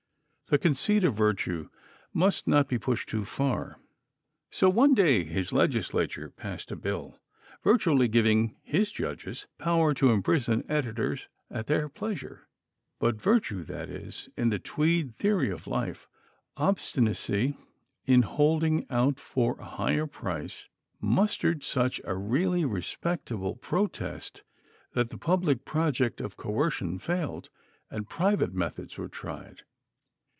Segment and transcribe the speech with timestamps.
[0.49, 1.69] The conceit of virtue
[2.13, 3.79] must not be pushed too far.
[4.49, 7.17] So one day his Legislature passed a bill
[7.63, 12.49] virtually giving his judges power to imprison editors at their pleasure.
[12.99, 16.09] But virtue that is, in the Tweed theory of life,
[16.57, 17.55] obstinacy
[18.05, 20.67] in holding out for a higher price
[20.99, 24.43] mustered such a really respectable protest
[24.95, 27.49] that the public project of coercion failed,
[27.89, 29.61] and private methods were tried.